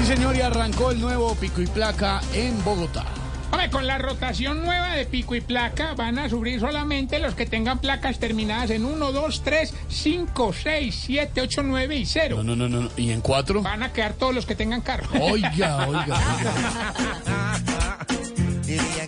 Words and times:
Sí, 0.00 0.06
señor, 0.06 0.34
y 0.34 0.40
arrancó 0.40 0.92
el 0.92 0.98
nuevo 0.98 1.34
pico 1.34 1.60
y 1.60 1.66
placa 1.66 2.22
en 2.32 2.64
Bogotá. 2.64 3.04
Hombre, 3.50 3.68
con 3.68 3.86
la 3.86 3.98
rotación 3.98 4.64
nueva 4.64 4.94
de 4.94 5.04
pico 5.04 5.34
y 5.34 5.42
placa 5.42 5.92
van 5.92 6.18
a 6.18 6.26
sufrir 6.30 6.58
solamente 6.58 7.18
los 7.18 7.34
que 7.34 7.44
tengan 7.44 7.80
placas 7.80 8.18
terminadas 8.18 8.70
en 8.70 8.86
1, 8.86 9.12
2, 9.12 9.42
3, 9.44 9.74
5, 9.88 10.52
6, 10.54 11.02
7, 11.06 11.42
8, 11.42 11.62
9 11.64 11.96
y 11.96 12.06
0. 12.06 12.42
No, 12.42 12.56
no, 12.56 12.66
no, 12.66 12.80
no. 12.80 12.88
¿Y 12.96 13.10
en 13.10 13.20
cuatro? 13.20 13.60
Van 13.60 13.82
a 13.82 13.92
quedar 13.92 14.14
todos 14.14 14.34
los 14.34 14.46
que 14.46 14.54
tengan 14.54 14.80
carro. 14.80 15.06
Oiga, 15.20 15.86
oiga. 15.86 16.18
Diría 18.64 19.06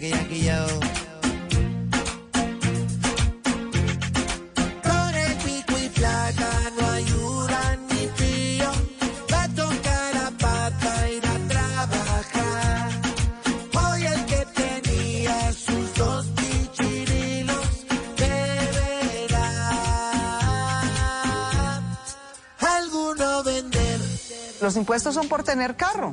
Los 24.62 24.76
impuestos 24.76 25.14
son 25.14 25.28
por 25.28 25.42
tener 25.42 25.74
carro. 25.74 26.12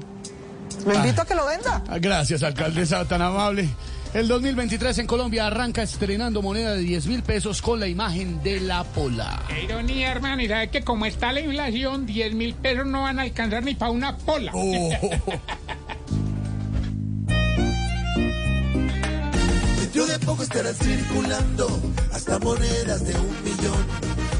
Lo 0.85 0.93
invito 0.95 1.21
a 1.21 1.25
que 1.25 1.35
lo 1.35 1.45
venda. 1.45 1.83
Ah, 1.87 1.99
Gracias, 1.99 2.41
alcaldesa 2.41 3.05
tan 3.05 3.21
amable. 3.21 3.69
El 4.13 4.27
2023 4.27 4.97
en 4.97 5.05
Colombia 5.05 5.45
arranca 5.45 5.83
estrenando 5.83 6.41
moneda 6.41 6.73
de 6.73 6.79
10 6.79 7.05
mil 7.05 7.21
pesos 7.21 7.61
con 7.61 7.79
la 7.79 7.85
imagen 7.87 8.41
de 8.41 8.59
la 8.59 8.83
pola. 8.83 9.43
Qué 9.47 9.65
ironía, 9.65 10.11
hermano. 10.11 10.41
Y 10.41 10.47
sabe 10.47 10.71
que 10.71 10.81
como 10.81 11.05
está 11.05 11.31
la 11.31 11.41
inflación, 11.41 12.07
10 12.07 12.33
mil 12.33 12.55
pesos 12.55 12.87
no 12.87 13.03
van 13.03 13.19
a 13.19 13.21
alcanzar 13.21 13.61
ni 13.63 13.75
para 13.75 13.91
una 13.91 14.17
pola. 14.17 14.51
Oh. 14.55 14.89
Dentro 19.79 20.07
de 20.07 20.19
poco 20.25 20.41
estarán 20.41 20.73
circulando 20.73 21.79
hasta 22.11 22.39
monedas 22.39 23.05
de 23.05 23.13
un 23.15 23.43
millón. 23.43 23.85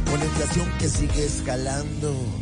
Con 0.09 0.19
la 0.19 0.25
inflación 0.25 0.67
que 0.79 0.87
sigue 0.87 1.25
escalando. 1.25 2.41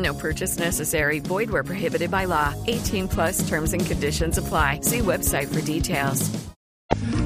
No 0.00 0.14
purchase 0.14 0.58
necessary. 0.58 1.20
Void 1.20 1.50
where 1.50 1.64
prohibited 1.64 2.10
by 2.10 2.26
law. 2.26 2.54
18 2.66 3.08
plus 3.08 3.48
terms 3.48 3.72
and 3.72 3.84
conditions 3.84 4.38
apply. 4.38 4.80
See 4.82 5.00
website 5.00 5.48
for 5.48 5.60
details. 5.60 6.30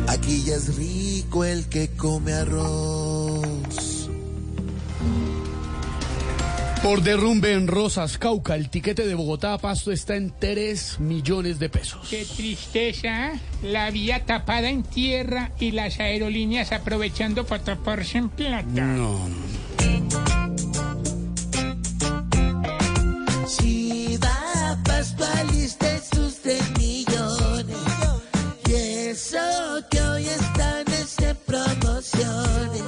Aquí 0.08 0.44
ya 0.44 0.56
es 0.56 0.76
rico 0.76 1.44
el 1.44 1.68
que 1.68 1.88
come 1.96 2.32
arroz. 2.32 3.94
Por 6.84 7.02
derrumbe 7.02 7.54
en 7.54 7.66
Rosas, 7.66 8.18
Cauca, 8.18 8.54
el 8.56 8.68
tiquete 8.68 9.06
de 9.06 9.14
Bogotá 9.14 9.54
a 9.54 9.58
Pasto 9.58 9.90
está 9.90 10.16
en 10.16 10.34
3 10.38 11.00
millones 11.00 11.58
de 11.58 11.70
pesos. 11.70 12.06
Qué 12.10 12.26
tristeza. 12.26 13.32
¿eh? 13.32 13.40
La 13.62 13.90
vía 13.90 14.26
tapada 14.26 14.68
en 14.68 14.82
tierra 14.82 15.50
y 15.58 15.70
las 15.70 15.98
aerolíneas 15.98 16.72
aprovechando 16.72 17.46
para 17.46 17.64
taparse 17.64 18.18
en 18.18 18.28
plata. 18.28 18.66
No, 18.66 19.18
aliste 25.64 26.00
sus 26.14 26.36
tres 26.42 26.62
millones. 26.78 27.76
Y 28.68 28.74
eso 29.08 29.38
que 29.90 30.00
hoy 30.02 30.28
están 30.28 30.86
es 30.88 31.18
en 31.20 31.36
promociones. 31.46 32.82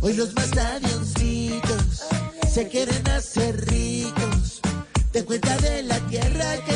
Hoy 0.00 0.12
los 0.14 0.32
más 0.34 0.56
avioncitos 0.56 2.04
se 2.52 2.68
quieren 2.68 3.08
hacer 3.08 3.68
ricos. 3.68 4.60
Te 5.10 5.24
cuenta 5.24 5.56
de 5.56 5.82
la 5.82 5.98
tierra 6.06 6.56
que 6.64 6.71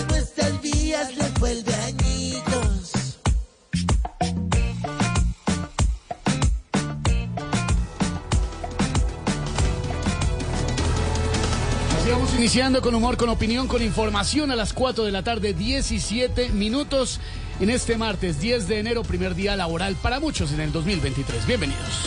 Así 12.06 12.12
vamos 12.12 12.34
iniciando 12.36 12.80
con 12.82 12.94
humor, 12.94 13.16
con 13.16 13.30
opinión, 13.30 13.66
con 13.66 13.82
información 13.82 14.52
a 14.52 14.54
las 14.54 14.72
4 14.72 15.02
de 15.02 15.10
la 15.10 15.24
tarde, 15.24 15.54
17 15.54 16.50
minutos 16.50 17.18
en 17.58 17.68
este 17.68 17.98
martes 17.98 18.38
10 18.38 18.68
de 18.68 18.78
enero, 18.78 19.02
primer 19.02 19.34
día 19.34 19.56
laboral 19.56 19.96
para 19.96 20.20
muchos 20.20 20.52
en 20.52 20.60
el 20.60 20.70
2023. 20.70 21.44
Bienvenidos. 21.48 22.06